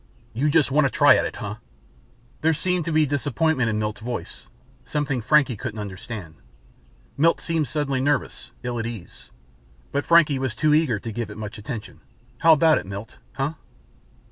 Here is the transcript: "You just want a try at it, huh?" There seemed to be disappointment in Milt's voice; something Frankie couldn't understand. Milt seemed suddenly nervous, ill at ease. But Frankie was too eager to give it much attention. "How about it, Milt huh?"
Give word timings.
"You 0.33 0.49
just 0.49 0.71
want 0.71 0.87
a 0.87 0.89
try 0.89 1.15
at 1.15 1.27
it, 1.27 1.35
huh?" 1.35 1.57
There 2.41 2.55
seemed 2.55 2.85
to 2.85 2.91
be 2.91 3.05
disappointment 3.05 3.69
in 3.69 3.77
Milt's 3.77 4.01
voice; 4.01 4.47
something 4.83 5.21
Frankie 5.21 5.55
couldn't 5.55 5.77
understand. 5.77 6.37
Milt 7.17 7.39
seemed 7.39 7.67
suddenly 7.67 8.01
nervous, 8.01 8.49
ill 8.63 8.79
at 8.79 8.87
ease. 8.87 9.29
But 9.91 10.03
Frankie 10.03 10.39
was 10.39 10.55
too 10.55 10.73
eager 10.73 10.97
to 10.97 11.11
give 11.11 11.29
it 11.29 11.37
much 11.37 11.59
attention. 11.59 12.01
"How 12.39 12.53
about 12.53 12.79
it, 12.79 12.87
Milt 12.87 13.19
huh?" 13.33 13.53